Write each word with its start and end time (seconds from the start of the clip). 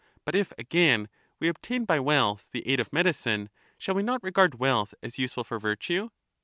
But 0.25 0.33
if, 0.33 0.51
again, 0.57 1.09
we 1.39 1.47
obtain 1.47 1.85
by 1.85 1.99
wealth 1.99 2.49
the 2.51 2.67
aid 2.67 2.79
of 2.79 2.91
medicine, 2.91 3.49
shall 3.77 3.93
we 3.93 4.01
not 4.01 4.23
regard 4.23 4.55
wealth 4.57 4.95
as 5.03 5.19
useful 5.19 5.43
for 5.43 5.59
virtue? 5.59 6.09